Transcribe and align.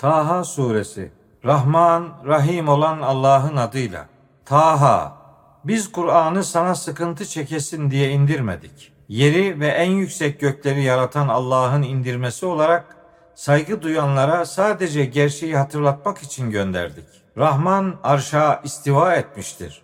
Taha 0.00 0.44
suresi 0.44 1.12
Rahman, 1.44 2.08
Rahim 2.26 2.68
olan 2.68 3.00
Allah'ın 3.00 3.56
adıyla. 3.56 4.06
Taha, 4.44 5.16
biz 5.64 5.92
Kur'an'ı 5.92 6.44
sana 6.44 6.74
sıkıntı 6.74 7.26
çekesin 7.26 7.90
diye 7.90 8.10
indirmedik. 8.10 8.92
Yeri 9.08 9.60
ve 9.60 9.66
en 9.66 9.90
yüksek 9.90 10.40
gökleri 10.40 10.82
yaratan 10.82 11.28
Allah'ın 11.28 11.82
indirmesi 11.82 12.46
olarak 12.46 12.96
saygı 13.34 13.82
duyanlara 13.82 14.46
sadece 14.46 15.04
gerçeği 15.04 15.56
hatırlatmak 15.56 16.18
için 16.18 16.50
gönderdik. 16.50 17.06
Rahman 17.38 17.94
arşa 18.02 18.60
istiva 18.64 19.14
etmiştir. 19.14 19.82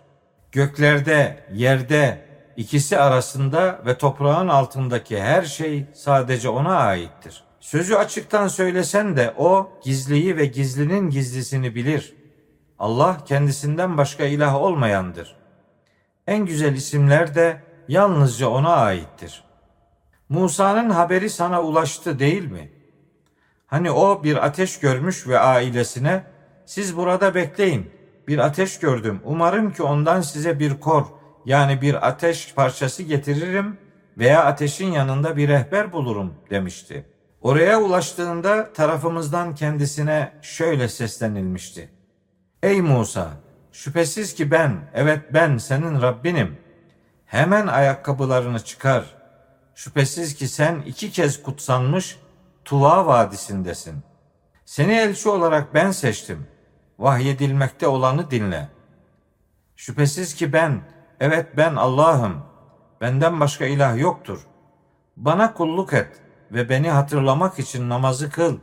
Göklerde, 0.51 1.47
yerde, 1.53 2.25
ikisi 2.55 2.97
arasında 2.97 3.79
ve 3.85 3.97
toprağın 3.97 4.47
altındaki 4.47 5.21
her 5.21 5.43
şey 5.43 5.85
sadece 5.93 6.49
ona 6.49 6.77
aittir. 6.77 7.46
Sözü 7.67 7.95
açıktan 7.95 8.47
söylesen 8.47 9.17
de 9.17 9.33
o 9.37 9.69
gizliyi 9.83 10.37
ve 10.37 10.45
gizlinin 10.45 11.09
gizlisini 11.09 11.75
bilir. 11.75 12.15
Allah 12.79 13.17
kendisinden 13.25 13.97
başka 13.97 14.25
ilah 14.25 14.55
olmayandır. 14.55 15.35
En 16.27 16.45
güzel 16.45 16.73
isimler 16.73 17.35
de 17.35 17.63
yalnızca 17.87 18.47
ona 18.49 18.75
aittir. 18.75 19.43
Musa'nın 20.29 20.89
haberi 20.89 21.29
sana 21.29 21.61
ulaştı 21.61 22.19
değil 22.19 22.51
mi? 22.51 22.71
Hani 23.65 23.91
o 23.91 24.23
bir 24.23 24.45
ateş 24.45 24.79
görmüş 24.79 25.27
ve 25.27 25.39
ailesine 25.39 26.23
siz 26.65 26.97
burada 26.97 27.35
bekleyin. 27.35 27.91
Bir 28.27 28.37
ateş 28.37 28.79
gördüm. 28.79 29.21
Umarım 29.25 29.73
ki 29.73 29.83
ondan 29.83 30.21
size 30.21 30.59
bir 30.59 30.79
kor 30.79 31.05
yani 31.45 31.81
bir 31.81 32.07
ateş 32.07 32.53
parçası 32.53 33.03
getiririm 33.03 33.77
veya 34.17 34.45
ateşin 34.45 34.91
yanında 34.91 35.37
bir 35.37 35.47
rehber 35.47 35.93
bulurum 35.93 36.33
demişti. 36.49 37.16
Oraya 37.41 37.81
ulaştığında 37.81 38.73
tarafımızdan 38.73 39.55
kendisine 39.55 40.33
şöyle 40.41 40.87
seslenilmişti. 40.87 41.89
Ey 42.63 42.81
Musa! 42.81 43.29
Şüphesiz 43.71 44.33
ki 44.35 44.51
ben, 44.51 44.89
evet 44.93 45.33
ben 45.33 45.57
senin 45.57 46.01
Rabbinim. 46.01 46.57
Hemen 47.25 47.67
ayakkabılarını 47.67 48.59
çıkar. 48.59 49.15
Şüphesiz 49.75 50.35
ki 50.35 50.47
sen 50.47 50.81
iki 50.85 51.11
kez 51.11 51.43
kutsanmış 51.43 52.19
Tuva 52.65 53.05
vadisindesin. 53.05 53.95
Seni 54.65 54.93
elçi 54.93 55.29
olarak 55.29 55.73
ben 55.73 55.91
seçtim. 55.91 56.47
Vahyedilmekte 56.99 57.87
olanı 57.87 58.31
dinle. 58.31 58.69
Şüphesiz 59.75 60.35
ki 60.35 60.53
ben, 60.53 60.81
evet 61.19 61.57
ben 61.57 61.75
Allah'ım. 61.75 62.43
Benden 63.01 63.39
başka 63.39 63.65
ilah 63.65 63.97
yoktur. 63.97 64.47
Bana 65.17 65.53
kulluk 65.53 65.93
et 65.93 66.21
ve 66.51 66.69
beni 66.69 66.89
hatırlamak 66.89 67.59
için 67.59 67.89
namazı 67.89 68.29
kıl. 68.29 68.57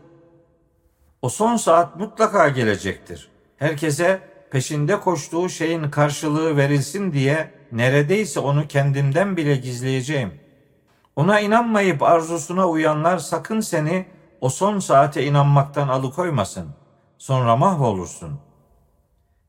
O 1.22 1.28
son 1.28 1.56
saat 1.56 1.96
mutlaka 1.96 2.48
gelecektir. 2.48 3.28
Herkese 3.56 4.20
peşinde 4.50 5.00
koştuğu 5.00 5.48
şeyin 5.48 5.90
karşılığı 5.90 6.56
verilsin 6.56 7.12
diye 7.12 7.50
neredeyse 7.72 8.40
onu 8.40 8.68
kendimden 8.68 9.36
bile 9.36 9.56
gizleyeceğim. 9.56 10.32
Ona 11.16 11.40
inanmayıp 11.40 12.02
arzusuna 12.02 12.68
uyanlar 12.68 13.18
sakın 13.18 13.60
seni 13.60 14.06
o 14.40 14.48
son 14.48 14.78
saate 14.78 15.26
inanmaktan 15.26 15.88
alıkoymasın. 15.88 16.68
Sonra 17.18 17.56
mahvolursun. 17.56 18.40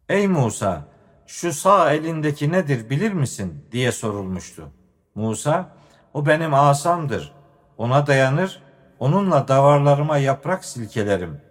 Ey 0.10 0.28
Musa, 0.28 0.88
şu 1.28 1.54
sağ 1.54 1.94
elindeki 1.94 2.52
nedir 2.52 2.90
bilir 2.90 3.12
misin 3.12 3.66
diye 3.72 3.92
sorulmuştu. 3.92 4.70
Musa, 5.16 5.76
o 6.14 6.26
benim 6.26 6.54
asamdır. 6.54 7.34
Ona 7.78 8.08
dayanır, 8.08 8.64
onunla 9.00 9.48
davarlarıma 9.48 10.18
yaprak 10.18 10.66
silkelerim. 10.66 11.42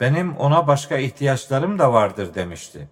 Benim 0.00 0.36
ona 0.36 0.66
başka 0.66 0.96
ihtiyaçlarım 0.96 1.78
da 1.78 1.92
vardır 1.92 2.34
demişti. 2.34 2.88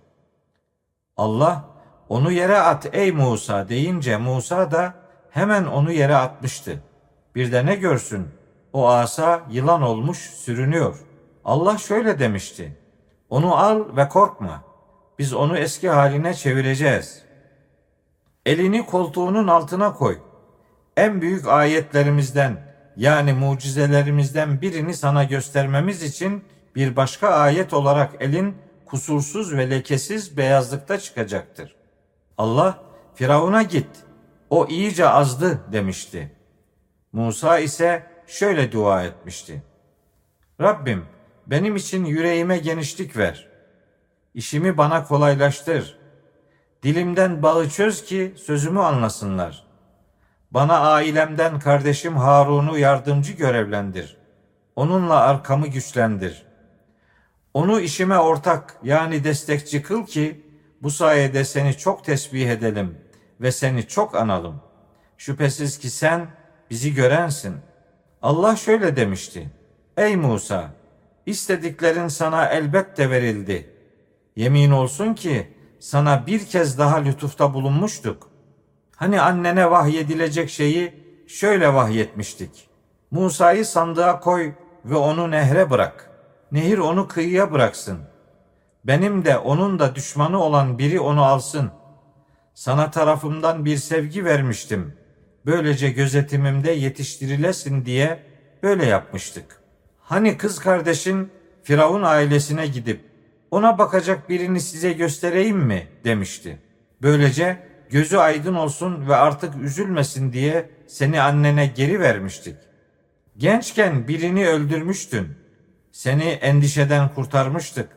Allah, 1.17 1.65
onu 2.09 2.33
yere 2.33 2.59
at 2.59 2.95
ey 2.95 3.13
Musa 3.13 3.69
deyince 3.69 4.17
Musa 4.17 4.71
da 4.71 4.95
hemen 5.31 5.65
onu 5.65 5.93
yere 5.93 6.17
atmıştı. 6.17 6.83
Bir 7.35 7.53
de 7.53 7.67
ne 7.67 7.75
görsün? 7.75 8.29
O 8.73 8.89
asa 8.89 9.43
yılan 9.51 9.83
olmuş 9.83 10.19
sürünüyor. 10.19 11.01
Allah 11.45 11.79
şöyle 11.79 12.19
demişti. 12.19 12.79
Onu 13.31 13.57
al 13.57 13.97
ve 13.97 14.09
korkma. 14.09 14.63
Biz 15.19 15.33
onu 15.35 15.59
eski 15.59 15.89
haline 15.89 16.35
çevireceğiz. 16.35 17.23
Elini 18.47 18.87
koltuğunun 18.87 19.49
altına 19.49 19.93
koy. 19.93 20.19
En 20.97 21.21
büyük 21.21 21.49
ayetlerimizden 21.49 22.66
yani 22.97 23.33
mucizelerimizden 23.33 24.61
birini 24.61 24.95
sana 24.95 25.25
göstermemiz 25.25 26.03
için 26.03 26.45
bir 26.77 26.97
başka 26.97 27.29
ayet 27.29 27.75
olarak 27.75 28.15
elin 28.21 28.57
kusursuz 28.87 29.57
ve 29.57 29.71
lekesiz 29.71 30.37
beyazlıkta 30.37 30.99
çıkacaktır. 30.99 31.77
Allah 32.39 32.83
Firavun'a 33.15 33.63
git. 33.63 33.89
O 34.51 34.67
iyice 34.67 35.09
azdı 35.09 35.61
demişti. 35.73 36.33
Musa 37.13 37.59
ise 37.59 38.07
şöyle 38.27 38.73
dua 38.73 39.05
etmişti. 39.05 39.63
Rabbim 40.61 41.05
benim 41.47 41.77
için 41.77 42.05
yüreğime 42.05 42.59
genişlik 42.59 43.17
ver. 43.17 43.49
İşimi 44.35 44.79
bana 44.79 45.05
kolaylaştır. 45.05 45.99
Dilimden 46.83 47.43
bağı 47.43 47.69
çöz 47.69 48.05
ki 48.05 48.35
sözümü 48.37 48.81
anlasınlar. 48.81 49.66
Bana 50.51 50.79
ailemden 50.79 51.59
kardeşim 51.59 52.17
Harun'u 52.17 52.79
yardımcı 52.79 53.33
görevlendir. 53.33 54.17
Onunla 54.77 55.21
arkamı 55.21 55.67
güçlendir. 55.67 56.47
Onu 57.55 57.81
işime 57.81 58.19
ortak 58.19 58.77
yani 58.83 59.25
destekçi 59.25 59.83
kıl 59.83 60.07
ki 60.07 60.47
bu 60.83 60.91
sayede 60.91 61.45
seni 61.45 61.77
çok 61.77 62.05
tesbih 62.05 62.51
edelim 62.51 62.99
ve 63.41 63.53
seni 63.53 63.89
çok 63.89 64.15
analım. 64.15 64.61
Şüphesiz 65.19 65.79
ki 65.79 65.91
sen 65.91 66.27
bizi 66.71 66.95
görensin. 66.95 67.57
Allah 68.23 68.57
şöyle 68.57 68.97
demişti. 68.97 69.51
Ey 69.97 70.17
Musa! 70.17 70.71
istediklerin 71.27 72.09
sana 72.09 72.47
elbette 72.47 73.11
verildi. 73.11 73.71
Yemin 74.37 74.71
olsun 74.71 75.15
ki 75.15 75.55
sana 75.81 76.27
bir 76.27 76.47
kez 76.47 76.79
daha 76.79 76.97
lütufta 76.97 77.55
bulunmuştuk. 77.55 78.31
Hani 78.97 79.21
annene 79.21 79.71
vahyedilecek 79.71 80.51
şeyi 80.51 80.95
şöyle 81.27 81.75
vahyetmiştik. 81.75 82.69
Musa'yı 83.11 83.65
sandığa 83.65 84.21
koy 84.21 84.53
ve 84.85 84.97
onu 84.97 85.31
nehre 85.31 85.71
bırak. 85.71 86.11
Nehir 86.53 86.79
onu 86.79 87.09
kıyıya 87.09 87.53
bıraksın. 87.53 87.99
Benim 88.85 89.25
de 89.25 89.39
onun 89.39 89.79
da 89.79 89.95
düşmanı 89.95 90.43
olan 90.43 90.79
biri 90.79 91.01
onu 91.01 91.25
alsın. 91.25 91.71
Sana 92.55 92.91
tarafımdan 92.91 93.65
bir 93.65 93.77
sevgi 93.77 94.25
vermiştim. 94.25 94.97
Böylece 95.47 95.91
gözetimimde 95.91 96.71
yetiştirilesin 96.71 97.85
diye 97.85 98.23
böyle 98.63 98.87
yapmıştık. 98.87 99.61
Hani 100.01 100.37
kız 100.39 100.59
kardeşin 100.59 101.31
Firavun 101.63 102.03
ailesine 102.03 102.67
gidip 102.67 103.01
ona 103.51 103.79
bakacak 103.79 104.29
birini 104.29 104.61
size 104.61 104.93
göstereyim 104.93 105.59
mi 105.59 105.89
demişti. 106.05 106.59
Böylece 107.03 107.76
gözü 107.91 108.17
aydın 108.17 108.55
olsun 108.55 109.09
ve 109.09 109.17
artık 109.17 109.63
üzülmesin 109.63 110.33
diye 110.33 110.71
seni 110.87 111.21
annene 111.21 111.67
geri 111.67 112.01
vermiştik. 112.01 112.57
Gençken 113.37 114.09
birini 114.09 114.49
öldürmüştün. 114.49 115.29
Seni 115.93 116.25
endişeden 116.25 117.15
kurtarmıştık. 117.15 117.89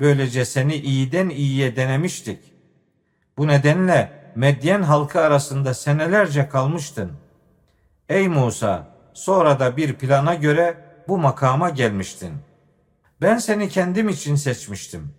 Böylece 0.00 0.44
seni 0.44 0.74
iyiden 0.74 1.28
iyiye 1.28 1.76
denemiştik. 1.76 2.38
Bu 3.38 3.48
nedenle 3.48 4.22
Medyen 4.34 4.82
halkı 4.82 5.20
arasında 5.20 5.74
senelerce 5.74 6.48
kalmıştın. 6.48 7.12
Ey 8.08 8.28
Musa, 8.28 8.88
sonra 9.12 9.60
da 9.60 9.76
bir 9.76 9.94
plana 9.94 10.34
göre 10.34 10.76
bu 11.08 11.18
makama 11.18 11.70
gelmiştin. 11.70 12.32
Ben 13.20 13.38
seni 13.38 13.68
kendim 13.68 14.08
için 14.08 14.34
seçmiştim. 14.34 15.14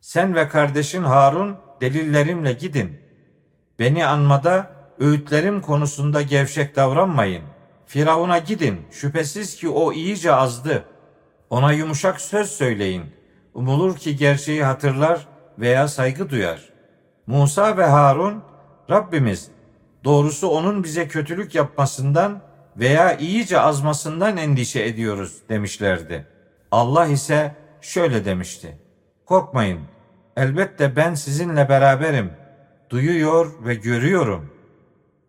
Sen 0.00 0.34
ve 0.34 0.48
kardeşin 0.48 1.02
Harun 1.02 1.56
delillerimle 1.80 2.52
gidin. 2.52 3.00
Beni 3.78 4.06
anmada, 4.06 4.70
öğütlerim 4.98 5.60
konusunda 5.60 6.22
gevşek 6.22 6.76
davranmayın. 6.76 7.42
Firavun'a 7.86 8.38
gidin, 8.38 8.80
şüphesiz 8.90 9.56
ki 9.56 9.68
o 9.68 9.92
iyice 9.92 10.34
azdı. 10.34 10.84
Ona 11.50 11.72
yumuşak 11.72 12.20
söz 12.20 12.50
söyleyin. 12.50 13.04
Umulur 13.54 13.96
ki 13.96 14.16
gerçeği 14.16 14.64
hatırlar 14.64 15.26
veya 15.58 15.88
saygı 15.88 16.30
duyar. 16.30 16.68
Musa 17.26 17.76
ve 17.76 17.84
Harun, 17.84 18.42
Rabbimiz 18.90 19.50
doğrusu 20.04 20.48
onun 20.48 20.84
bize 20.84 21.08
kötülük 21.08 21.54
yapmasından 21.54 22.40
veya 22.76 23.16
iyice 23.16 23.60
azmasından 23.60 24.36
endişe 24.36 24.82
ediyoruz 24.82 25.36
demişlerdi. 25.48 26.26
Allah 26.70 27.06
ise 27.06 27.54
şöyle 27.80 28.24
demişti. 28.24 28.78
Korkmayın. 29.26 29.80
Elbette 30.36 30.96
ben 30.96 31.14
sizinle 31.14 31.68
beraberim. 31.68 32.30
Duyuyor 32.90 33.52
ve 33.64 33.74
görüyorum. 33.74 34.50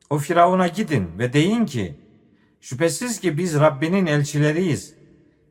O 0.10 0.18
Firavun'a 0.18 0.68
gidin 0.68 1.10
ve 1.20 1.34
deyin 1.34 1.66
ki, 1.66 2.00
şüphesiz 2.62 3.20
ki 3.20 3.38
biz 3.38 3.60
Rabbinin 3.60 4.06
elçileriyiz. 4.06 4.94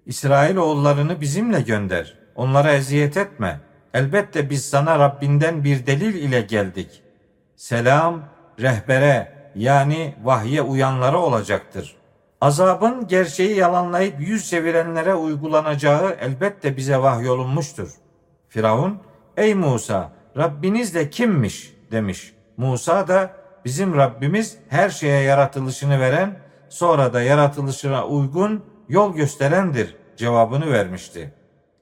İsrail 0.07 0.57
oğullarını 0.57 1.21
bizimle 1.21 1.61
gönder. 1.61 2.19
Onlara 2.35 2.73
eziyet 2.73 3.17
etme. 3.17 3.61
Elbette 3.95 4.51
biz 4.51 4.65
sana 4.65 4.99
Rabbinden 4.99 5.65
bir 5.65 5.87
delil 5.87 6.15
ile 6.15 6.41
geldik. 6.41 7.03
Selam 7.57 8.25
rehbere 8.61 9.33
yani 9.55 10.15
vahye 10.23 10.63
uyanlara 10.63 11.19
olacaktır. 11.19 11.97
Azabın 12.41 13.07
gerçeği 13.07 13.57
yalanlayıp 13.57 14.21
yüz 14.21 14.51
çevirenlere 14.51 15.15
uygulanacağı 15.15 16.17
elbette 16.21 16.77
bize 16.77 16.99
vahyolunmuştur. 16.99 17.91
Firavun, 18.49 18.99
ey 19.37 19.55
Musa 19.55 20.13
Rabbiniz 20.37 20.95
de 20.95 21.11
kimmiş 21.11 21.78
demiş. 21.93 22.35
Musa 22.57 23.09
da 23.09 23.31
bizim 23.65 23.97
Rabbimiz 23.97 24.59
her 24.69 24.91
şeye 24.91 25.23
yaratılışını 25.23 26.01
veren, 26.01 26.39
sonra 26.69 27.13
da 27.13 27.23
yaratılışına 27.23 28.07
uygun 28.07 28.65
yol 28.89 29.15
gösterendir 29.15 29.97
cevabını 30.17 30.73
vermişti. 30.73 31.35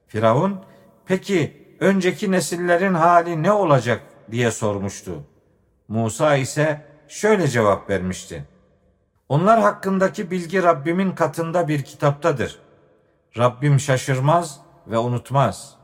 Firavun, 0.06 0.60
peki 1.06 1.66
önceki 1.80 2.30
nesillerin 2.30 2.94
hali 2.94 3.42
ne 3.42 3.52
olacak 3.52 4.02
diye 4.30 4.50
sormuştu. 4.50 5.22
Musa 5.88 6.36
ise 6.36 6.86
şöyle 7.08 7.48
cevap 7.48 7.90
vermişti. 7.90 8.44
Onlar 9.28 9.60
hakkındaki 9.60 10.30
bilgi 10.30 10.62
Rabbimin 10.62 11.12
katında 11.12 11.68
bir 11.68 11.82
kitaptadır. 11.82 12.58
Rabbim 13.38 13.80
şaşırmaz 13.80 14.60
ve 14.86 14.98
unutmaz. 14.98 15.74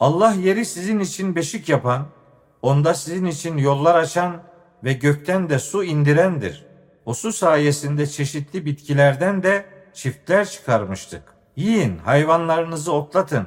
Allah 0.00 0.32
yeri 0.32 0.64
sizin 0.64 1.00
için 1.00 1.34
beşik 1.36 1.68
yapan, 1.68 2.06
onda 2.62 2.94
sizin 2.94 3.24
için 3.24 3.56
yollar 3.56 3.94
açan 3.94 4.42
ve 4.84 4.92
gökten 4.92 5.48
de 5.48 5.58
su 5.58 5.84
indirendir. 5.84 6.66
O 7.04 7.14
su 7.14 7.32
sayesinde 7.32 8.06
çeşitli 8.06 8.66
bitkilerden 8.66 9.42
de 9.42 9.64
çiftler 9.94 10.48
çıkarmıştık. 10.48 11.22
Yiyin, 11.56 11.98
hayvanlarınızı 11.98 12.92
otlatın. 12.92 13.46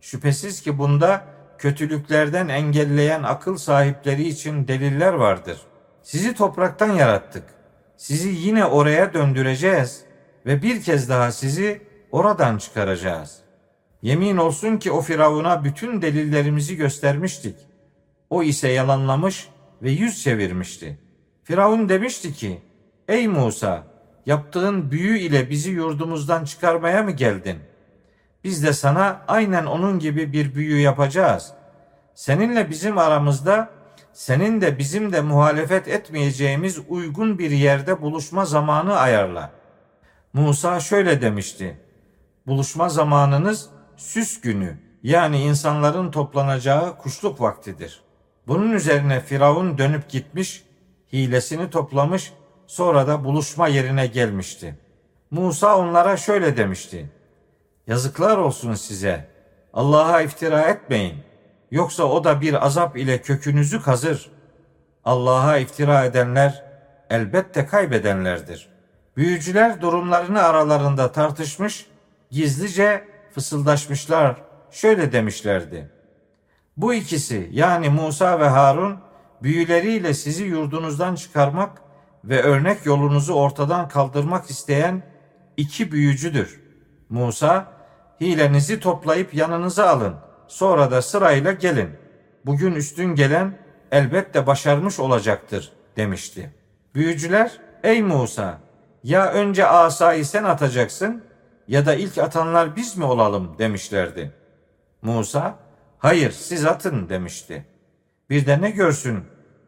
Şüphesiz 0.00 0.62
ki 0.62 0.78
bunda 0.78 1.24
kötülüklerden 1.58 2.48
engelleyen 2.48 3.22
akıl 3.22 3.56
sahipleri 3.56 4.28
için 4.28 4.68
deliller 4.68 5.12
vardır. 5.12 5.60
Sizi 6.02 6.34
topraktan 6.34 6.92
yarattık. 6.92 7.44
Sizi 7.96 8.28
yine 8.28 8.64
oraya 8.64 9.14
döndüreceğiz 9.14 10.04
ve 10.46 10.62
bir 10.62 10.82
kez 10.82 11.08
daha 11.08 11.32
sizi 11.32 11.82
oradan 12.12 12.58
çıkaracağız. 12.58 13.38
Yemin 14.02 14.36
olsun 14.36 14.76
ki 14.76 14.92
o 14.92 15.00
Firavun'a 15.00 15.64
bütün 15.64 16.02
delillerimizi 16.02 16.76
göstermiştik. 16.76 17.56
O 18.30 18.42
ise 18.42 18.68
yalanlamış 18.68 19.48
ve 19.82 19.90
yüz 19.90 20.22
çevirmişti. 20.22 20.98
Firavun 21.44 21.88
demişti 21.88 22.32
ki, 22.32 22.62
Ey 23.08 23.28
Musa, 23.28 23.82
yaptığın 24.26 24.90
büyü 24.90 25.18
ile 25.18 25.50
bizi 25.50 25.70
yurdumuzdan 25.70 26.44
çıkarmaya 26.44 27.02
mı 27.02 27.10
geldin? 27.10 27.58
Biz 28.44 28.64
de 28.64 28.72
sana 28.72 29.22
aynen 29.28 29.66
onun 29.66 29.98
gibi 29.98 30.32
bir 30.32 30.54
büyü 30.54 30.80
yapacağız. 30.80 31.52
Seninle 32.14 32.70
bizim 32.70 32.98
aramızda 32.98 33.70
senin 34.12 34.60
de 34.60 34.78
bizim 34.78 35.12
de 35.12 35.20
muhalefet 35.20 35.88
etmeyeceğimiz 35.88 36.78
uygun 36.88 37.38
bir 37.38 37.50
yerde 37.50 38.02
buluşma 38.02 38.44
zamanı 38.44 38.96
ayarla. 38.96 39.50
Musa 40.32 40.80
şöyle 40.80 41.22
demişti. 41.22 41.80
Buluşma 42.46 42.88
zamanınız 42.88 43.70
süs 43.96 44.40
günü 44.40 44.78
yani 45.02 45.42
insanların 45.42 46.10
toplanacağı 46.10 46.98
kuşluk 46.98 47.40
vaktidir. 47.40 48.02
Bunun 48.50 48.72
üzerine 48.72 49.20
Firavun 49.20 49.78
dönüp 49.78 50.08
gitmiş, 50.08 50.64
hilesini 51.12 51.70
toplamış, 51.70 52.32
sonra 52.66 53.06
da 53.06 53.24
buluşma 53.24 53.68
yerine 53.68 54.06
gelmişti. 54.06 54.78
Musa 55.30 55.78
onlara 55.78 56.16
şöyle 56.16 56.56
demişti. 56.56 57.10
Yazıklar 57.86 58.38
olsun 58.38 58.74
size. 58.74 59.28
Allah'a 59.72 60.20
iftira 60.22 60.60
etmeyin. 60.60 61.14
Yoksa 61.70 62.04
o 62.04 62.24
da 62.24 62.40
bir 62.40 62.66
azap 62.66 62.96
ile 62.96 63.22
kökünüzü 63.22 63.82
kazır. 63.82 64.30
Allah'a 65.04 65.56
iftira 65.56 66.04
edenler 66.04 66.64
elbette 67.10 67.66
kaybedenlerdir. 67.66 68.68
Büyücüler 69.16 69.80
durumlarını 69.80 70.42
aralarında 70.42 71.12
tartışmış, 71.12 71.86
gizlice 72.30 73.04
fısıldaşmışlar. 73.34 74.36
Şöyle 74.70 75.12
demişlerdi. 75.12 75.99
Bu 76.76 76.94
ikisi 76.94 77.48
yani 77.52 77.88
Musa 77.88 78.40
ve 78.40 78.48
Harun 78.48 78.98
büyüleriyle 79.42 80.14
sizi 80.14 80.44
yurdunuzdan 80.44 81.14
çıkarmak 81.14 81.82
ve 82.24 82.42
örnek 82.42 82.86
yolunuzu 82.86 83.34
ortadan 83.34 83.88
kaldırmak 83.88 84.50
isteyen 84.50 85.02
iki 85.56 85.92
büyücüdür. 85.92 86.60
Musa, 87.08 87.72
hilenizi 88.20 88.80
toplayıp 88.80 89.34
yanınıza 89.34 89.88
alın. 89.88 90.14
Sonra 90.48 90.90
da 90.90 91.02
sırayla 91.02 91.52
gelin. 91.52 91.90
Bugün 92.46 92.74
üstün 92.74 93.14
gelen 93.14 93.58
elbette 93.92 94.46
başarmış 94.46 95.00
olacaktır 95.00 95.72
demişti. 95.96 96.54
Büyücüler, 96.94 97.60
ey 97.82 98.02
Musa, 98.02 98.58
ya 99.04 99.32
önce 99.32 99.66
asayı 99.66 100.26
sen 100.26 100.44
atacaksın 100.44 101.24
ya 101.68 101.86
da 101.86 101.94
ilk 101.94 102.18
atanlar 102.18 102.76
biz 102.76 102.96
mi 102.96 103.04
olalım 103.04 103.58
demişlerdi. 103.58 104.32
Musa, 105.02 105.58
hayır 106.00 106.30
siz 106.30 106.64
atın 106.64 107.08
demişti. 107.08 107.66
Bir 108.30 108.46
de 108.46 108.60
ne 108.60 108.70
görsün, 108.70 109.24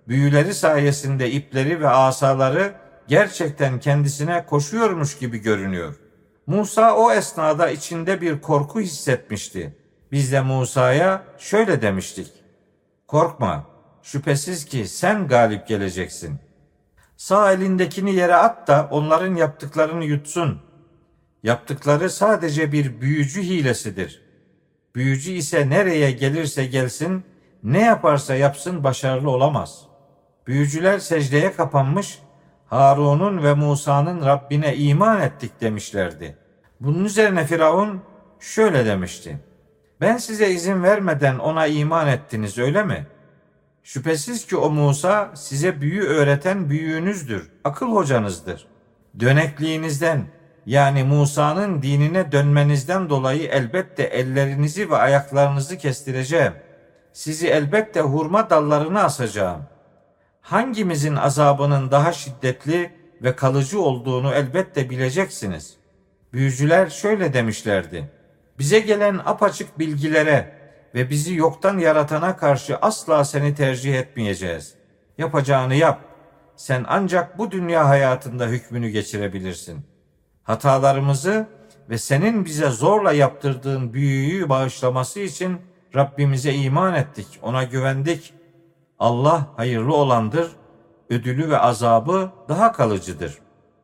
büyüleri 0.08 0.54
sayesinde 0.54 1.30
ipleri 1.30 1.80
ve 1.80 1.88
asaları 1.88 2.74
gerçekten 3.08 3.80
kendisine 3.80 4.46
koşuyormuş 4.46 5.18
gibi 5.18 5.38
görünüyor. 5.38 5.94
Musa 6.46 6.96
o 6.96 7.12
esnada 7.12 7.70
içinde 7.70 8.20
bir 8.20 8.40
korku 8.40 8.80
hissetmişti. 8.80 9.76
Biz 10.12 10.32
de 10.32 10.40
Musa'ya 10.40 11.22
şöyle 11.38 11.82
demiştik. 11.82 12.32
Korkma, 13.06 13.66
şüphesiz 14.02 14.64
ki 14.64 14.88
sen 14.88 15.28
galip 15.28 15.68
geleceksin. 15.68 16.38
Sağ 17.16 17.52
elindekini 17.52 18.14
yere 18.14 18.34
at 18.34 18.68
da 18.68 18.88
onların 18.90 19.34
yaptıklarını 19.34 20.04
yutsun. 20.04 20.62
Yaptıkları 21.42 22.10
sadece 22.10 22.72
bir 22.72 23.00
büyücü 23.00 23.42
hilesidir. 23.42 24.22
Büyücü 24.94 25.32
ise 25.32 25.70
nereye 25.70 26.10
gelirse 26.10 26.66
gelsin, 26.66 27.24
ne 27.62 27.80
yaparsa 27.80 28.34
yapsın 28.34 28.84
başarılı 28.84 29.30
olamaz. 29.30 29.82
Büyücüler 30.46 30.98
secdeye 30.98 31.52
kapanmış, 31.52 32.18
Harun'un 32.66 33.42
ve 33.42 33.54
Musa'nın 33.54 34.26
Rabbine 34.26 34.76
iman 34.76 35.20
ettik 35.20 35.60
demişlerdi. 35.60 36.36
Bunun 36.80 37.04
üzerine 37.04 37.44
Firavun 37.44 38.02
şöyle 38.40 38.86
demişti. 38.86 39.38
Ben 40.00 40.16
size 40.16 40.50
izin 40.50 40.82
vermeden 40.82 41.38
ona 41.38 41.66
iman 41.66 42.08
ettiniz 42.08 42.58
öyle 42.58 42.82
mi? 42.82 43.06
Şüphesiz 43.82 44.46
ki 44.46 44.56
o 44.56 44.70
Musa 44.70 45.30
size 45.34 45.80
büyü 45.80 46.02
öğreten 46.02 46.70
büyüğünüzdür, 46.70 47.50
akıl 47.64 47.92
hocanızdır. 47.92 48.66
Dönekliğinizden 49.20 50.26
yani 50.66 51.04
Musa'nın 51.04 51.82
dinine 51.82 52.32
dönmenizden 52.32 53.10
dolayı 53.10 53.48
elbette 53.48 54.02
ellerinizi 54.02 54.90
ve 54.90 54.96
ayaklarınızı 54.96 55.78
kestireceğim. 55.78 56.52
Sizi 57.12 57.48
elbette 57.48 58.00
hurma 58.00 58.50
dallarına 58.50 59.02
asacağım. 59.04 59.62
Hangimizin 60.40 61.16
azabının 61.16 61.90
daha 61.90 62.12
şiddetli 62.12 62.90
ve 63.22 63.36
kalıcı 63.36 63.80
olduğunu 63.80 64.34
elbette 64.34 64.90
bileceksiniz. 64.90 65.76
Büyücüler 66.32 66.90
şöyle 66.90 67.32
demişlerdi. 67.32 68.10
Bize 68.58 68.80
gelen 68.80 69.20
apaçık 69.24 69.78
bilgilere 69.78 70.54
ve 70.94 71.10
bizi 71.10 71.34
yoktan 71.34 71.78
yaratana 71.78 72.36
karşı 72.36 72.76
asla 72.76 73.24
seni 73.24 73.54
tercih 73.54 73.94
etmeyeceğiz. 73.94 74.74
Yapacağını 75.18 75.74
yap. 75.74 76.00
Sen 76.56 76.84
ancak 76.88 77.38
bu 77.38 77.50
dünya 77.50 77.88
hayatında 77.88 78.46
hükmünü 78.46 78.88
geçirebilirsin. 78.88 79.91
Hatalarımızı 80.52 81.46
ve 81.90 81.98
senin 81.98 82.44
bize 82.44 82.68
zorla 82.68 83.12
yaptırdığın 83.12 83.92
büyüyü 83.92 84.48
bağışlaması 84.48 85.20
için 85.20 85.60
Rabbimize 85.96 86.54
iman 86.54 86.94
ettik, 86.94 87.26
ona 87.42 87.64
güvendik. 87.64 88.34
Allah 88.98 89.48
hayırlı 89.56 89.94
olandır, 89.94 90.50
ödülü 91.10 91.50
ve 91.50 91.58
azabı 91.58 92.30
daha 92.48 92.72
kalıcıdır. 92.72 93.38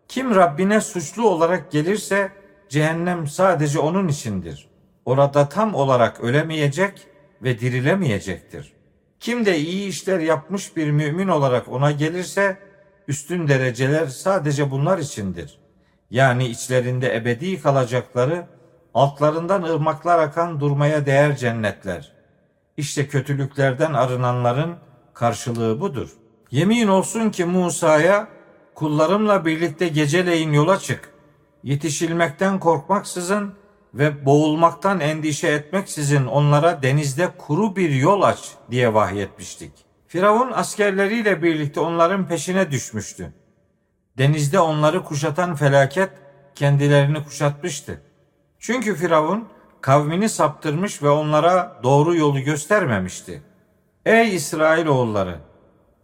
Kim 0.08 0.34
Rabbine 0.34 0.80
suçlu 0.80 1.28
olarak 1.28 1.72
gelirse 1.72 2.32
cehennem 2.68 3.26
sadece 3.26 3.78
onun 3.78 4.08
içindir. 4.08 4.68
Orada 5.04 5.48
tam 5.48 5.74
olarak 5.74 6.20
ölemeyecek 6.20 7.06
ve 7.42 7.60
dirilemeyecektir. 7.60 8.72
Kim 9.20 9.46
de 9.46 9.58
iyi 9.58 9.88
işler 9.88 10.18
yapmış 10.18 10.76
bir 10.76 10.90
mümin 10.90 11.28
olarak 11.28 11.68
ona 11.68 11.90
gelirse 11.90 12.58
üstün 13.08 13.48
dereceler 13.48 14.06
sadece 14.06 14.70
bunlar 14.70 14.98
içindir. 14.98 15.67
Yani 16.10 16.46
içlerinde 16.46 17.16
ebedi 17.16 17.62
kalacakları 17.62 18.46
altlarından 18.94 19.62
ırmaklar 19.62 20.18
akan 20.18 20.60
durmaya 20.60 21.06
değer 21.06 21.36
cennetler. 21.36 22.12
İşte 22.76 23.08
kötülüklerden 23.08 23.92
arınanların 23.92 24.76
karşılığı 25.14 25.80
budur. 25.80 26.08
Yemin 26.50 26.88
olsun 26.88 27.30
ki 27.30 27.44
Musa'ya 27.44 28.28
kullarımla 28.74 29.44
birlikte 29.44 29.88
geceleyin 29.88 30.52
yola 30.52 30.78
çık. 30.78 31.12
Yetişilmekten 31.62 32.60
korkmaksızın 32.60 33.54
ve 33.94 34.26
boğulmaktan 34.26 35.00
endişe 35.00 35.48
etmeksizin 35.48 36.26
onlara 36.26 36.82
denizde 36.82 37.28
kuru 37.38 37.76
bir 37.76 37.90
yol 37.90 38.22
aç 38.22 38.52
diye 38.70 38.94
vahyetmiştik. 38.94 39.72
Firavun 40.06 40.52
askerleriyle 40.52 41.42
birlikte 41.42 41.80
onların 41.80 42.28
peşine 42.28 42.70
düşmüştü. 42.70 43.32
Denizde 44.18 44.60
onları 44.60 45.04
kuşatan 45.04 45.54
felaket 45.54 46.10
kendilerini 46.54 47.24
kuşatmıştı. 47.24 48.00
Çünkü 48.58 48.94
Firavun 48.96 49.48
kavmini 49.80 50.28
saptırmış 50.28 51.02
ve 51.02 51.08
onlara 51.08 51.80
doğru 51.82 52.16
yolu 52.16 52.40
göstermemişti. 52.40 53.42
Ey 54.06 54.34
İsrailoğulları! 54.36 55.38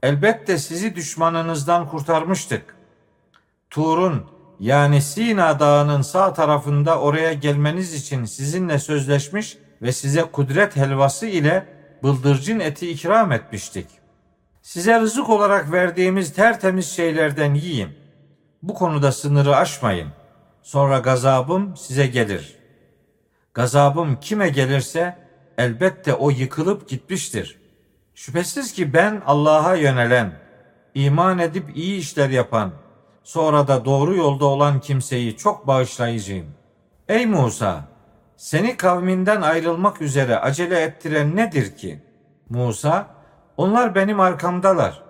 Elbette 0.02 0.59
sizi 0.59 0.97
düşmanınızdan 0.97 1.88
kurtarmıştık. 1.88 2.76
Tur'un 3.71 4.25
yani 4.61 5.02
Sina 5.02 5.61
Dağı'nın 5.61 6.02
sağ 6.02 6.33
tarafında 6.33 7.00
oraya 7.00 7.33
gelmeniz 7.33 7.94
için 7.94 8.25
sizinle 8.25 8.78
sözleşmiş 8.78 9.59
ve 9.83 9.92
size 9.92 10.23
kudret 10.23 10.76
helvası 10.76 11.26
ile 11.26 11.66
bıldırcın 12.02 12.61
eti 12.61 12.90
ikram 12.90 13.33
etmiştik. 13.33 13.87
Size 14.62 15.00
rızık 15.00 15.28
olarak 15.30 15.73
verdiğimiz 15.73 16.33
tertemiz 16.33 16.90
şeylerden 16.90 17.54
yiyin. 17.54 18.03
Bu 18.64 18.75
konuda 18.75 19.12
sınırı 19.12 19.56
aşmayın. 19.56 20.09
Sonra 20.62 20.99
gazabım 20.99 21.76
size 21.76 22.06
gelir. 22.06 22.56
Gazabım 23.54 24.21
kime 24.21 24.49
gelirse 24.49 25.18
elbette 25.59 26.14
o 26.14 26.30
yıkılıp 26.30 26.88
gitmiştir. 26.88 27.61
Şüphesiz 28.14 28.73
ki 28.73 28.92
ben 28.92 29.23
Allah'a 29.26 29.75
yönelen, 29.75 30.33
iman 30.94 31.38
edip 31.38 31.76
iyi 31.76 31.99
işler 31.99 32.30
yapan, 32.30 32.73
sonra 33.25 33.68
da 33.68 33.85
doğru 33.85 34.16
yolda 34.16 34.44
olan 34.44 34.80
kimseyi 34.80 35.37
çok 35.37 35.66
bağışlayıcıyım. 35.66 36.47
Ey 37.09 37.26
Musa! 37.26 37.85
Seni 38.37 38.76
kavminden 38.76 39.42
ayrılmak 39.42 40.02
üzere 40.02 40.38
acele 40.38 40.80
ettiren 40.80 41.37
nedir 41.37 41.76
ki? 41.76 42.02
Musa, 42.50 43.06
onlar 43.56 43.94
benim 43.94 44.21
arkamdalar. 44.21 45.02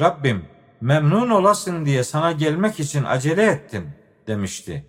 Rabbim, 0.00 0.44
memnun 0.80 1.30
olasın 1.30 1.86
diye 1.86 2.04
sana 2.04 2.32
gelmek 2.32 2.80
için 2.80 3.04
acele 3.04 3.46
ettim 3.46 3.90
demişti. 4.26 4.86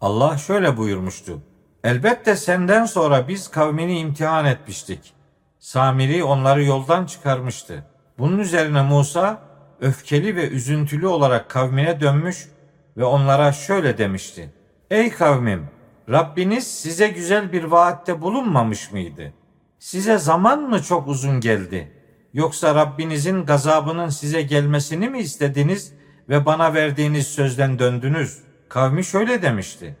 Allah 0.00 0.38
şöyle 0.38 0.76
buyurmuştu. 0.76 1.42
Elbette 1.84 2.36
senden 2.36 2.84
sonra 2.86 3.28
biz 3.28 3.48
kavmini 3.48 3.98
imtihan 3.98 4.44
etmiştik. 4.44 5.14
Samiri 5.58 6.24
onları 6.24 6.64
yoldan 6.64 7.06
çıkarmıştı. 7.06 7.86
Bunun 8.18 8.38
üzerine 8.38 8.82
Musa 8.82 9.40
öfkeli 9.80 10.36
ve 10.36 10.48
üzüntülü 10.48 11.06
olarak 11.06 11.50
kavmine 11.50 12.00
dönmüş 12.00 12.48
ve 12.96 13.04
onlara 13.04 13.52
şöyle 13.52 13.98
demişti. 13.98 14.54
Ey 14.90 15.10
kavmim! 15.10 15.68
Rabbiniz 16.10 16.66
size 16.80 17.08
güzel 17.08 17.52
bir 17.52 17.64
vaatte 17.64 18.20
bulunmamış 18.22 18.92
mıydı? 18.92 19.34
Size 19.78 20.18
zaman 20.18 20.62
mı 20.62 20.82
çok 20.82 21.08
uzun 21.08 21.40
geldi? 21.40 21.92
Yoksa 22.34 22.74
Rabbinizin 22.74 23.44
gazabının 23.44 24.08
size 24.08 24.42
gelmesini 24.42 25.08
mi 25.08 25.18
istediniz 25.18 25.92
ve 26.28 26.46
bana 26.46 26.74
verdiğiniz 26.74 27.26
sözden 27.26 27.78
döndünüz? 27.78 28.38
Kavmi 28.68 29.04
şöyle 29.04 29.42
demişti. 29.42 29.96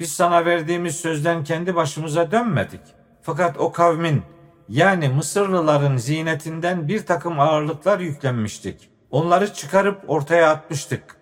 Biz 0.00 0.12
sana 0.12 0.44
verdiğimiz 0.44 0.96
sözden 0.96 1.44
kendi 1.44 1.74
başımıza 1.74 2.30
dönmedik. 2.30 2.80
Fakat 3.22 3.58
o 3.58 3.72
kavmin 3.72 4.22
yani 4.68 5.08
Mısırlıların 5.08 5.96
zinetinden 5.96 6.88
bir 6.88 7.06
takım 7.06 7.40
ağırlıklar 7.40 8.00
yüklenmiştik. 8.00 8.90
Onları 9.10 9.52
çıkarıp 9.52 10.10
ortaya 10.10 10.50
atmıştık. 10.50 11.16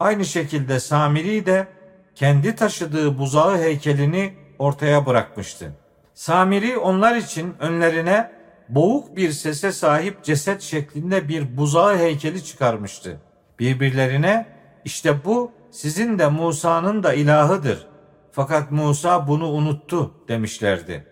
Aynı 0.00 0.24
şekilde 0.24 0.80
Samiri 0.80 1.46
de 1.46 1.66
kendi 2.14 2.56
taşıdığı 2.56 3.18
buzağı 3.18 3.58
heykelini 3.58 4.34
ortaya 4.58 5.06
bırakmıştı. 5.06 5.72
Samiri 6.14 6.76
onlar 6.76 7.16
için 7.16 7.54
önlerine 7.60 8.43
boğuk 8.68 9.16
bir 9.16 9.30
sese 9.30 9.72
sahip 9.72 10.24
ceset 10.24 10.62
şeklinde 10.62 11.28
bir 11.28 11.56
buzağı 11.56 11.98
heykeli 11.98 12.44
çıkarmıştı. 12.44 13.20
Birbirlerine 13.58 14.46
işte 14.84 15.24
bu 15.24 15.52
sizin 15.70 16.18
de 16.18 16.28
Musa'nın 16.28 17.02
da 17.02 17.12
ilahıdır. 17.12 17.86
Fakat 18.32 18.70
Musa 18.70 19.28
bunu 19.28 19.48
unuttu 19.48 20.14
demişlerdi. 20.28 21.06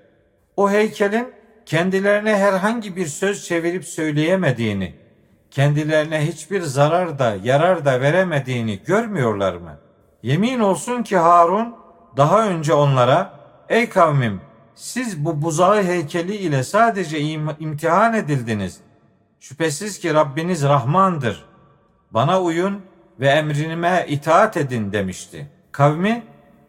O 0.57 0.71
heykelin 0.71 1.33
kendilerine 1.67 2.37
herhangi 2.37 2.97
bir 2.97 3.07
söz 3.07 3.45
çevirip 3.45 3.85
söyleyemediğini, 3.85 4.95
kendilerine 5.51 6.27
hiçbir 6.27 6.63
zarar 6.63 7.19
da 7.19 7.37
yarar 7.45 7.85
da 7.85 8.01
veremediğini 8.01 8.83
görmüyorlar 8.87 9.55
mı? 9.55 9.79
Yemin 10.23 10.61
olsun 10.61 11.03
ki 11.03 11.17
Harun 11.17 11.75
daha 12.17 12.49
önce 12.49 12.75
onlara 12.75 13.33
ey 13.69 13.89
kavmim 13.89 14.41
siz 14.75 15.25
bu 15.25 15.43
buzağı 15.43 15.83
heykeli 15.83 16.37
ile 16.37 16.63
sadece 16.63 17.21
im- 17.21 17.57
imtihan 17.59 18.15
edildiniz. 18.15 18.81
Şüphesiz 19.41 19.99
ki 19.99 20.15
Rabbiniz 20.15 20.63
Rahmandır. 20.63 21.45
Bana 22.11 22.43
uyun 22.43 22.81
ve 23.21 23.29
emrime 23.29 24.07
itaat 24.09 24.57
edin 24.57 24.93
demişti. 24.93 25.51
Kavmi 25.73 26.23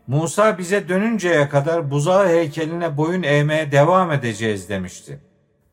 Musa 0.08 0.58
bize 0.58 0.90
dönünceye 0.90 1.50
kadar 1.50 1.92
buzağı 1.92 2.28
heykeline 2.28 2.98
boyun 2.98 3.24
eğmeye 3.24 3.72
devam 3.72 4.12
edeceğiz 4.12 4.70
demişti. 4.70 5.20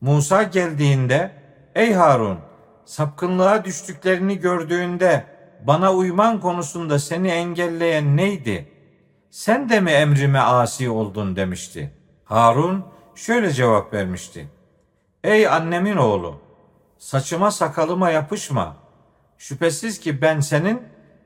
Musa 0.01 0.43
geldiğinde 0.43 1.31
ey 1.75 1.93
Harun 1.93 2.39
sapkınlığa 2.85 3.65
düştüklerini 3.65 4.39
gördüğünde 4.39 5.25
bana 5.67 5.93
uyman 5.93 6.39
konusunda 6.39 6.99
seni 6.99 7.27
engelleyen 7.27 8.17
neydi? 8.17 8.71
Sen 9.29 9.69
de 9.69 9.79
mi 9.79 9.91
emrime 9.91 10.39
asi 10.39 10.89
oldun 10.89 11.35
demişti. 11.35 11.91
Harun 12.31 12.83
şöyle 13.15 13.51
cevap 13.53 13.93
vermişti. 13.93 14.49
Ey 15.23 15.47
annemin 15.47 15.97
oğlu 15.97 16.35
saçıma 16.97 17.51
sakalıma 17.51 18.09
yapışma. 18.09 18.75
Şüphesiz 19.37 19.99
ki 19.99 20.21
ben 20.21 20.39
senin 20.39 20.83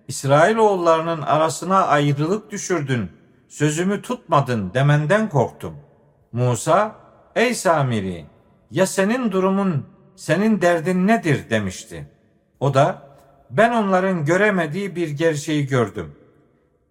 İsrailoğullarının 0.07 1.21
arasına 1.21 1.85
ayrılık 1.85 2.51
düşürdün, 2.51 3.12
sözümü 3.47 4.01
tutmadın 4.01 4.74
demenden 4.74 5.29
korktum. 5.29 5.75
Musa, 6.31 6.95
ey 7.35 7.53
Samiri, 7.53 8.25
ya 8.71 8.88
senin 8.88 9.31
durumun, 9.31 9.85
senin 10.15 10.62
derdin 10.62 11.07
nedir 11.07 11.50
demişti. 11.50 12.09
O 12.59 12.74
da, 12.74 13.01
ben 13.50 13.71
onların 13.71 14.25
göremediği 14.25 14.95
bir 14.95 15.09
gerçeği 15.09 15.67
gördüm. 15.67 16.15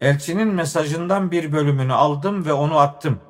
Elçinin 0.00 0.48
mesajından 0.48 1.30
bir 1.30 1.52
bölümünü 1.52 1.92
aldım 1.92 2.44
ve 2.46 2.52
onu 2.52 2.78
attım. 2.78 3.20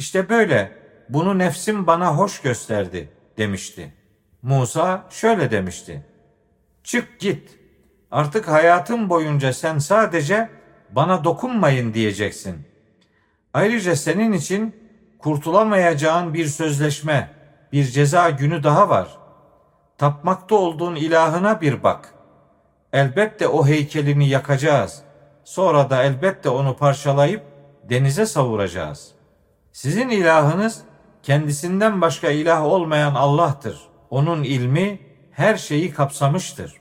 İşte 0.00 0.28
böyle, 0.28 0.72
bunu 1.08 1.38
nefsim 1.38 1.86
bana 1.86 2.16
hoş 2.16 2.42
gösterdi 2.42 3.08
demişti. 3.38 3.92
Musa 4.42 5.06
şöyle 5.10 5.50
demişti. 5.50 6.06
Çık 6.84 7.20
git.'' 7.20 7.60
Artık 8.10 8.48
hayatım 8.48 9.10
boyunca 9.10 9.52
sen 9.52 9.78
sadece 9.78 10.48
bana 10.90 11.24
dokunmayın 11.24 11.94
diyeceksin. 11.94 12.56
Ayrıca 13.54 13.96
senin 13.96 14.32
için 14.32 14.76
kurtulamayacağın 15.18 16.34
bir 16.34 16.46
sözleşme, 16.46 17.30
bir 17.72 17.84
ceza 17.84 18.30
günü 18.30 18.62
daha 18.62 18.88
var. 18.88 19.18
Tapmakta 19.98 20.54
olduğun 20.54 20.96
ilahına 20.96 21.60
bir 21.60 21.82
bak. 21.82 22.14
Elbette 22.92 23.48
o 23.48 23.66
heykelini 23.66 24.28
yakacağız. 24.28 25.02
Sonra 25.44 25.90
da 25.90 26.02
elbette 26.02 26.48
onu 26.48 26.76
parçalayıp 26.76 27.42
denize 27.84 28.26
savuracağız. 28.26 29.19
Sizin 29.72 30.08
ilahınız 30.08 30.80
kendisinden 31.22 32.00
başka 32.00 32.30
ilah 32.30 32.64
olmayan 32.64 33.14
Allah'tır. 33.14 33.80
Onun 34.10 34.42
ilmi 34.42 34.98
her 35.30 35.56
şeyi 35.56 35.92
kapsamıştır. 35.92 36.74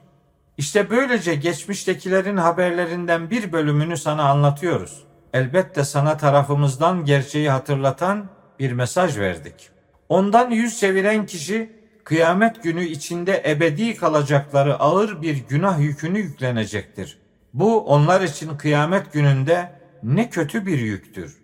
İşte 0.57 0.89
böylece 0.89 1.35
geçmiştekilerin 1.35 2.37
haberlerinden 2.37 3.29
bir 3.29 3.51
bölümünü 3.51 3.97
sana 3.97 4.29
anlatıyoruz. 4.29 5.03
Elbette 5.33 5.83
sana 5.83 6.17
tarafımızdan 6.17 7.05
gerçeği 7.05 7.49
hatırlatan 7.49 8.29
bir 8.59 8.71
mesaj 8.71 9.17
verdik. 9.17 9.69
Ondan 10.09 10.49
yüz 10.49 10.79
çeviren 10.79 11.25
kişi 11.25 11.79
kıyamet 12.03 12.63
günü 12.63 12.85
içinde 12.85 13.43
ebedi 13.47 13.95
kalacakları 13.95 14.79
ağır 14.79 15.21
bir 15.21 15.47
günah 15.49 15.79
yükünü 15.79 16.19
yüklenecektir. 16.19 17.17
Bu 17.53 17.85
onlar 17.85 18.21
için 18.21 18.57
kıyamet 18.57 19.13
gününde 19.13 19.71
ne 20.03 20.29
kötü 20.29 20.65
bir 20.65 20.79
yüktür. 20.79 21.37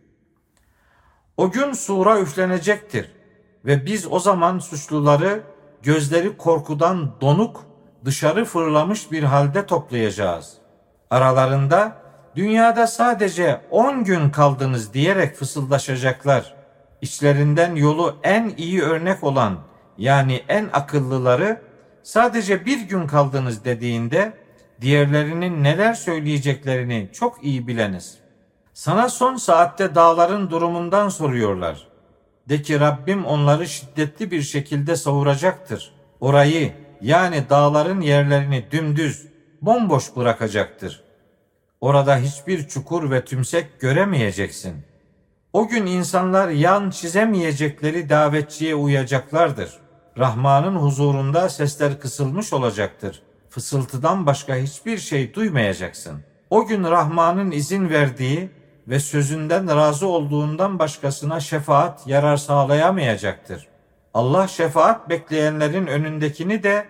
O 1.38 1.51
gün 1.51 1.74
sura 1.74 2.20
üflenecektir 2.20 3.12
ve 3.65 3.86
biz 3.86 4.08
o 4.12 4.20
zaman 4.20 4.60
suçluları 4.60 5.44
gözleri 5.84 6.38
korkudan 6.38 7.12
donuk 7.22 7.65
dışarı 8.06 8.46
fırlamış 8.46 9.12
bir 9.12 9.24
halde 9.24 9.65
toplayacağız. 9.65 10.54
Aralarında 11.10 11.98
dünyada 12.36 12.88
sadece 12.88 13.62
on 13.72 14.04
gün 14.04 14.30
kaldınız 14.30 14.94
diyerek 14.94 15.36
fısıldaşacaklar. 15.36 16.56
İçlerinden 17.01 17.75
yolu 17.75 18.15
en 18.24 18.54
iyi 18.58 18.82
örnek 18.82 19.24
olan 19.24 19.58
yani 19.98 20.44
en 20.50 20.70
akıllıları 20.74 21.62
sadece 22.04 22.65
bir 22.65 22.82
gün 22.82 23.08
kaldınız 23.08 23.65
dediğinde 23.65 24.34
diğerlerinin 24.82 25.63
neler 25.63 25.94
söyleyeceklerini 25.94 27.10
çok 27.13 27.44
iyi 27.44 27.68
bileniz. 27.68 28.25
Sana 28.75 29.10
son 29.10 29.36
saatte 29.36 29.96
dağların 29.96 30.50
durumundan 30.50 31.10
soruyorlar. 31.10 31.88
De 32.50 32.62
ki 32.62 32.79
Rabbim 32.79 33.25
onları 33.25 33.67
şiddetli 33.67 34.32
bir 34.32 34.41
şekilde 34.41 34.96
savuracaktır. 34.96 35.94
Orayı 36.20 36.74
yani 37.01 37.44
dağların 37.50 38.01
yerlerini 38.01 38.65
dümdüz, 38.72 39.27
bomboş 39.62 40.15
bırakacaktır. 40.15 41.03
Orada 41.82 42.17
hiçbir 42.17 42.67
çukur 42.67 43.12
ve 43.12 43.25
tümsek 43.25 43.79
göremeyeceksin. 43.79 44.75
O 45.53 45.67
gün 45.67 45.86
insanlar 45.86 46.50
yan 46.50 46.89
çizemeyecekleri 46.89 48.10
davetçiye 48.10 48.75
uyacaklardır. 48.75 49.70
Rahman'ın 50.17 50.75
huzurunda 50.75 51.50
sesler 51.50 52.00
kısılmış 52.00 52.53
olacaktır. 52.53 53.22
Fısıltıdan 53.50 54.25
başka 54.25 54.55
hiçbir 54.55 54.98
şey 54.98 55.34
duymayacaksın. 55.34 56.22
O 56.50 56.65
gün 56.65 56.84
Rahman'ın 56.84 57.51
izin 57.51 57.89
verdiği 57.89 58.50
ve 58.88 59.00
sözünden 59.00 59.75
razı 59.75 60.08
olduğundan 60.08 60.80
başkasına 60.80 61.39
şefaat 61.39 62.08
yarar 62.08 62.38
sağlayamayacaktır. 62.38 63.68
Allah 64.13 64.48
şefaat 64.48 65.10
bekleyenlerin 65.10 65.88
önündekini 65.88 66.63
de 66.63 66.86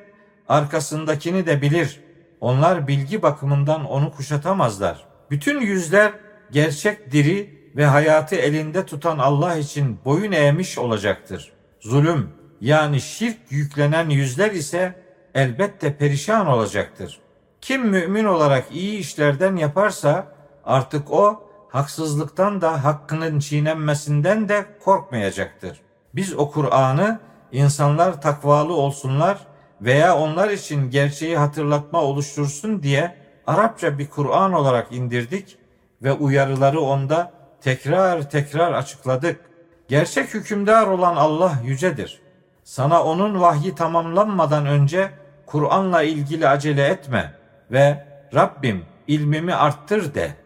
arkasındakini 0.50 1.46
de 1.46 1.62
bilir. 1.62 2.02
Onlar 2.42 2.88
bilgi 2.88 3.22
bakımından 3.22 3.86
onu 3.86 4.12
kuşatamazlar. 4.12 5.06
Bütün 5.32 5.62
yüzler 5.62 6.14
gerçek 6.52 7.12
diri 7.12 7.60
ve 7.76 7.86
hayatı 7.86 8.36
elinde 8.36 8.86
tutan 8.86 9.20
Allah 9.20 9.56
için 9.56 10.00
boyun 10.06 10.32
eğmiş 10.32 10.78
olacaktır. 10.78 11.52
Zulüm 11.80 12.30
yani 12.62 13.02
şirk 13.02 13.38
yüklenen 13.50 14.10
yüzler 14.10 14.52
ise 14.52 14.96
elbette 15.36 15.98
perişan 15.98 16.48
olacaktır. 16.48 17.20
Kim 17.62 17.88
mümin 17.88 18.26
olarak 18.26 18.66
iyi 18.72 19.00
işlerden 19.00 19.56
yaparsa 19.56 20.28
artık 20.66 21.12
o 21.12 21.45
haksızlıktan 21.76 22.62
da 22.62 22.84
hakkının 22.84 23.40
çiğnenmesinden 23.40 24.50
de 24.50 24.66
korkmayacaktır. 24.84 25.82
Biz 26.16 26.34
o 26.34 26.52
Kur'an'ı 26.52 27.20
insanlar 27.52 28.22
takvalı 28.22 28.74
olsunlar 28.74 29.38
veya 29.82 30.18
onlar 30.18 30.50
için 30.50 30.90
gerçeği 30.90 31.38
hatırlatma 31.38 32.02
oluştursun 32.02 32.84
diye 32.84 33.16
Arapça 33.48 33.98
bir 33.98 34.10
Kur'an 34.10 34.54
olarak 34.54 34.92
indirdik 34.92 35.58
ve 36.04 36.12
uyarıları 36.12 36.80
onda 36.80 37.32
tekrar 37.62 38.30
tekrar 38.30 38.74
açıkladık. 38.74 39.40
Gerçek 39.88 40.34
hükümdar 40.34 40.88
olan 40.88 41.16
Allah 41.16 41.54
yücedir. 41.64 42.22
Sana 42.64 43.04
onun 43.04 43.42
vahyi 43.42 43.76
tamamlanmadan 43.76 44.66
önce 44.66 45.10
Kur'an'la 45.46 46.04
ilgili 46.04 46.48
acele 46.48 46.88
etme 46.88 47.34
ve 47.72 48.06
Rabbim 48.34 48.86
ilmimi 49.08 49.54
arttır 49.54 50.14
de. 50.14 50.45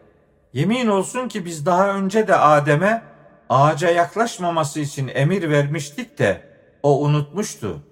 Yemin 0.54 0.88
olsun 0.88 1.28
ki 1.28 1.46
biz 1.46 1.66
daha 1.66 1.94
önce 1.94 2.28
de 2.28 2.36
Adem'e 2.36 3.02
ağaca 3.50 3.90
yaklaşmaması 3.90 4.80
için 4.80 5.12
emir 5.14 5.50
vermiştik 5.50 6.20
de 6.20 6.42
o 6.84 7.02
unutmuştu. 7.02 7.84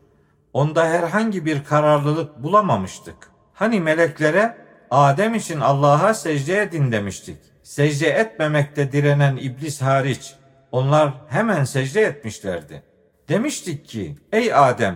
Onda 0.53 0.85
herhangi 0.85 1.45
bir 1.45 1.63
kararlılık 1.63 2.43
bulamamıştık. 2.43 3.31
Hani 3.53 3.79
meleklere 3.79 4.57
Adem 4.91 5.35
için 5.35 5.59
Allah'a 5.59 6.13
secde 6.13 6.61
edin 6.61 6.91
demiştik. 6.91 7.37
Secde 7.63 8.07
etmemekte 8.07 8.91
direnen 8.91 9.37
iblis 9.37 9.81
hariç 9.81 10.35
onlar 10.71 11.13
hemen 11.29 11.63
secde 11.63 12.01
etmişlerdi. 12.01 12.83
Demiştik 13.29 13.85
ki 13.85 14.15
ey 14.31 14.53
Adem 14.53 14.95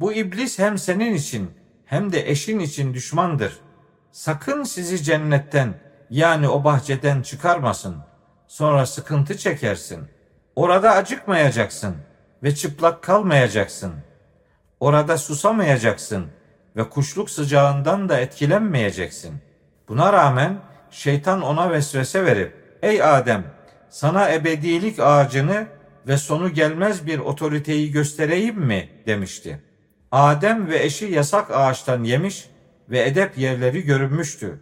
bu 0.00 0.12
iblis 0.12 0.58
hem 0.58 0.78
senin 0.78 1.14
için 1.14 1.50
hem 1.84 2.12
de 2.12 2.30
eşin 2.30 2.58
için 2.58 2.94
düşmandır. 2.94 3.58
Sakın 4.12 4.62
sizi 4.64 5.02
cennetten 5.02 5.74
yani 6.10 6.48
o 6.48 6.64
bahçeden 6.64 7.22
çıkarmasın. 7.22 7.96
Sonra 8.46 8.86
sıkıntı 8.86 9.38
çekersin. 9.38 10.08
Orada 10.56 10.90
acıkmayacaksın 10.90 11.96
ve 12.42 12.54
çıplak 12.54 13.02
kalmayacaksın. 13.02 13.94
Orada 14.80 15.18
susamayacaksın 15.18 16.26
ve 16.76 16.88
kuşluk 16.88 17.30
sıcağından 17.30 18.08
da 18.08 18.20
etkilenmeyeceksin. 18.20 19.34
Buna 19.88 20.12
rağmen 20.12 20.58
şeytan 20.90 21.42
ona 21.42 21.70
vesvese 21.70 22.24
verip, 22.24 22.78
ey 22.82 23.02
Adem 23.02 23.44
sana 23.88 24.32
ebedilik 24.32 25.00
ağacını 25.00 25.66
ve 26.06 26.16
sonu 26.16 26.48
gelmez 26.54 27.06
bir 27.06 27.18
otoriteyi 27.18 27.92
göstereyim 27.92 28.58
mi 28.58 28.88
demişti. 29.06 29.62
Adem 30.12 30.68
ve 30.68 30.82
eşi 30.82 31.06
yasak 31.06 31.50
ağaçtan 31.50 32.04
yemiş 32.04 32.48
ve 32.90 33.04
edep 33.04 33.38
yerleri 33.38 33.82
görünmüştü. 33.82 34.60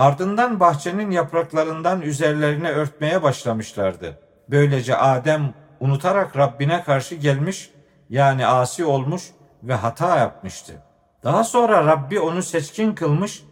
Ardından 0.00 0.60
bahçenin 0.60 1.10
yapraklarından 1.10 2.02
üzerlerine 2.02 2.70
örtmeye 2.70 3.22
başlamışlardı. 3.22 4.18
Böylece 4.50 4.96
Adem 4.96 5.54
unutarak 5.80 6.36
Rabbine 6.36 6.82
karşı 6.82 7.14
gelmiş 7.14 7.70
yani 8.10 8.46
asi 8.46 8.84
olmuş 8.84 9.22
ve 9.62 9.74
hata 9.74 10.18
yapmıştı. 10.18 10.72
Daha 11.24 11.44
sonra 11.44 11.86
Rabbi 11.86 12.20
onu 12.20 12.42
seçkin 12.42 12.94
kılmış, 12.94 13.44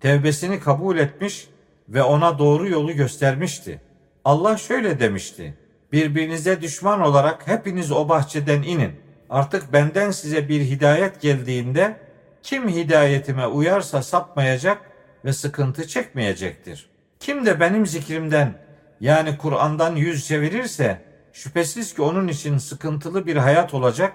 tevbesini 0.00 0.60
kabul 0.60 0.98
etmiş 0.98 1.48
ve 1.88 2.02
ona 2.02 2.38
doğru 2.38 2.68
yolu 2.68 2.92
göstermişti. 2.92 3.80
Allah 4.24 4.56
şöyle 4.56 5.00
demişti. 5.00 5.58
Birbirinize 5.92 6.60
düşman 6.60 7.00
olarak 7.00 7.48
hepiniz 7.48 7.92
o 7.92 8.08
bahçeden 8.08 8.62
inin. 8.62 9.00
Artık 9.30 9.72
benden 9.72 10.10
size 10.10 10.48
bir 10.48 10.60
hidayet 10.60 11.20
geldiğinde 11.20 12.00
kim 12.42 12.68
hidayetime 12.68 13.46
uyarsa 13.46 14.02
sapmayacak 14.02 14.89
ve 15.24 15.32
sıkıntı 15.32 15.88
çekmeyecektir. 15.88 16.90
Kim 17.20 17.46
de 17.46 17.60
benim 17.60 17.86
zikrimden 17.86 18.54
yani 19.00 19.38
Kur'an'dan 19.38 19.96
yüz 19.96 20.26
çevirirse 20.26 21.02
şüphesiz 21.32 21.94
ki 21.94 22.02
onun 22.02 22.28
için 22.28 22.58
sıkıntılı 22.58 23.26
bir 23.26 23.36
hayat 23.36 23.74
olacak 23.74 24.12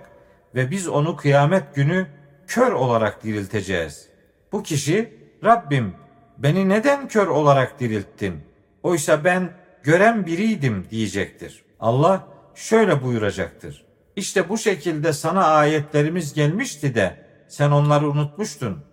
ve 0.55 0.71
biz 0.71 0.87
onu 0.87 1.15
kıyamet 1.15 1.75
günü 1.75 2.07
kör 2.47 2.71
olarak 2.71 3.23
dirilteceğiz. 3.23 4.09
Bu 4.51 4.63
kişi 4.63 5.13
Rabbim 5.43 5.93
beni 6.37 6.69
neden 6.69 7.07
kör 7.07 7.27
olarak 7.27 7.79
dirilttin? 7.79 8.41
Oysa 8.83 9.23
ben 9.23 9.49
gören 9.83 10.25
biriydim 10.25 10.87
diyecektir. 10.89 11.63
Allah 11.79 12.27
şöyle 12.55 13.03
buyuracaktır. 13.03 13.85
İşte 14.15 14.49
bu 14.49 14.57
şekilde 14.57 15.13
sana 15.13 15.45
ayetlerimiz 15.45 16.33
gelmişti 16.33 16.95
de 16.95 17.25
sen 17.47 17.71
onları 17.71 18.09
unutmuştun. 18.09 18.83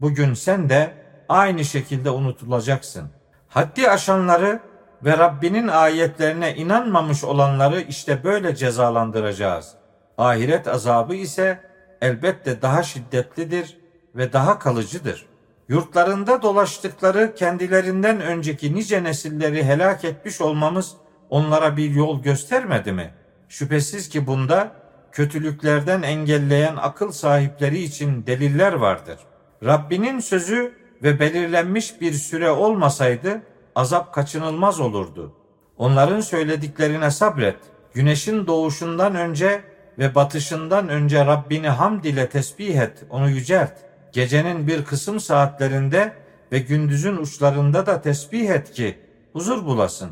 Bugün 0.00 0.34
sen 0.34 0.68
de 0.68 0.94
aynı 1.30 1.64
şekilde 1.64 2.10
unutulacaksın. 2.10 3.10
Haddi 3.48 3.90
aşanları 3.90 4.60
ve 5.04 5.18
Rabbinin 5.18 5.68
ayetlerine 5.68 6.56
inanmamış 6.56 7.24
olanları 7.24 7.80
işte 7.80 8.24
böyle 8.24 8.56
cezalandıracağız. 8.56 9.74
Ahiret 10.18 10.68
azabı 10.68 11.14
ise 11.14 11.60
elbette 12.00 12.62
daha 12.62 12.82
şiddetlidir 12.82 13.76
ve 14.14 14.32
daha 14.32 14.58
kalıcıdır. 14.58 15.26
Yurtlarında 15.68 16.42
dolaştıkları 16.42 17.34
kendilerinden 17.34 18.20
önceki 18.20 18.74
nice 18.74 19.04
nesilleri 19.04 19.64
helak 19.64 20.04
etmiş 20.04 20.40
olmamız 20.40 20.96
onlara 21.30 21.76
bir 21.76 21.90
yol 21.90 22.22
göstermedi 22.22 22.92
mi? 22.92 23.14
Şüphesiz 23.48 24.08
ki 24.08 24.26
bunda 24.26 24.72
kötülüklerden 25.12 26.02
engelleyen 26.02 26.76
akıl 26.76 27.12
sahipleri 27.12 27.78
için 27.78 28.26
deliller 28.26 28.72
vardır. 28.72 29.18
Rabbinin 29.64 30.20
sözü 30.20 30.79
ve 31.02 31.20
belirlenmiş 31.20 32.00
bir 32.00 32.12
süre 32.12 32.50
olmasaydı 32.50 33.42
azap 33.74 34.14
kaçınılmaz 34.14 34.80
olurdu. 34.80 35.32
Onların 35.78 36.20
söylediklerine 36.20 37.10
sabret. 37.10 37.56
Güneşin 37.94 38.46
doğuşundan 38.46 39.14
önce 39.14 39.62
ve 39.98 40.14
batışından 40.14 40.88
önce 40.88 41.26
Rabbini 41.26 41.68
hamd 41.68 42.04
ile 42.04 42.28
tesbih 42.28 42.78
et, 42.78 43.04
onu 43.10 43.30
yücelt. 43.30 43.72
Gecenin 44.12 44.66
bir 44.66 44.84
kısım 44.84 45.20
saatlerinde 45.20 46.12
ve 46.52 46.58
gündüzün 46.58 47.16
uçlarında 47.16 47.86
da 47.86 48.02
tesbih 48.02 48.50
et 48.50 48.72
ki 48.72 48.98
huzur 49.32 49.64
bulasın. 49.64 50.10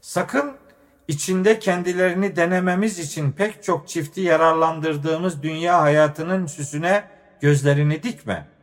Sakın 0.00 0.52
içinde 1.08 1.58
kendilerini 1.58 2.36
denememiz 2.36 2.98
için 2.98 3.32
pek 3.32 3.62
çok 3.64 3.88
çifti 3.88 4.20
yararlandırdığımız 4.20 5.42
dünya 5.42 5.82
hayatının 5.82 6.46
süsüne 6.46 7.04
gözlerini 7.40 8.02
dikme. 8.02 8.55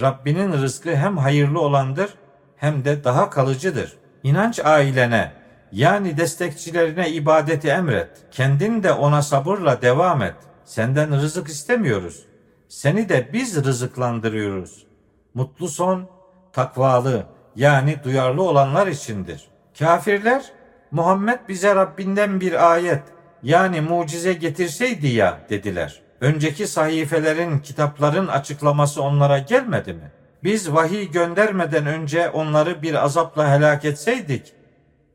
Rabbinin 0.00 0.52
rızkı 0.52 0.96
hem 0.96 1.16
hayırlı 1.16 1.60
olandır 1.60 2.14
hem 2.56 2.84
de 2.84 3.04
daha 3.04 3.30
kalıcıdır. 3.30 3.96
İnanç 4.22 4.60
ailene 4.64 5.32
yani 5.72 6.16
destekçilerine 6.16 7.10
ibadeti 7.10 7.68
emret. 7.68 8.10
Kendin 8.30 8.82
de 8.82 8.92
ona 8.92 9.22
sabırla 9.22 9.82
devam 9.82 10.22
et. 10.22 10.34
Senden 10.64 11.12
rızık 11.22 11.48
istemiyoruz. 11.48 12.26
Seni 12.68 13.08
de 13.08 13.28
biz 13.32 13.64
rızıklandırıyoruz. 13.64 14.86
Mutlu 15.34 15.68
son 15.68 16.08
takvalı 16.52 17.26
yani 17.56 17.96
duyarlı 18.04 18.42
olanlar 18.42 18.86
içindir. 18.86 19.48
Kafirler 19.78 20.44
Muhammed 20.90 21.38
bize 21.48 21.74
Rabbinden 21.74 22.40
bir 22.40 22.72
ayet 22.72 23.02
yani 23.42 23.80
mucize 23.80 24.32
getirseydi 24.32 25.06
ya 25.06 25.40
dediler. 25.50 26.05
Önceki 26.20 26.66
sahifelerin, 26.66 27.58
kitapların 27.58 28.26
açıklaması 28.26 29.02
onlara 29.02 29.38
gelmedi 29.38 29.92
mi? 29.92 30.10
Biz 30.44 30.72
vahiy 30.72 31.10
göndermeden 31.10 31.86
önce 31.86 32.30
onları 32.30 32.82
bir 32.82 33.04
azapla 33.04 33.50
helak 33.50 33.84
etseydik, 33.84 34.52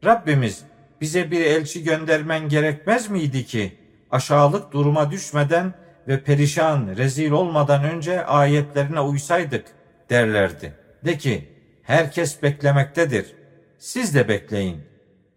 Rabbimiz 0.06 0.64
bize 1.02 1.32
bir 1.32 1.46
elçi 1.46 1.84
göndermen 1.84 2.50
gerekmez 2.50 3.10
miydi 3.10 3.46
ki 3.46 3.78
aşağılık 4.12 4.72
duruma 4.74 5.12
düşmeden 5.12 5.74
ve 6.08 6.24
perişan, 6.24 6.88
rezil 6.98 7.32
olmadan 7.32 7.84
önce 7.84 8.26
ayetlerine 8.26 9.00
uysaydık 9.00 9.66
derlerdi. 10.10 10.74
De 11.06 11.18
ki 11.18 11.50
herkes 11.84 12.44
beklemektedir. 12.44 13.36
Siz 13.78 14.16
de 14.16 14.28
bekleyin. 14.28 14.82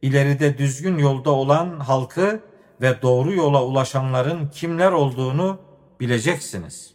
İleride 0.03 0.59
düzgün 0.59 0.99
yolda 0.99 1.31
olan 1.31 1.81
halkı 1.81 2.41
ve 2.81 3.03
doğru 3.03 3.33
yola 3.33 3.65
ulaşanların 3.65 4.49
kimler 4.49 4.93
olduğunu 4.93 5.59
bileceksiniz.'' 6.01 6.94